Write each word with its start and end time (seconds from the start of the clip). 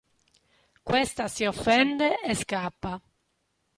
Questa 0.87 1.27
si 1.27 1.45
offende 1.45 2.19
e 2.23 2.33
scappa. 2.33 2.99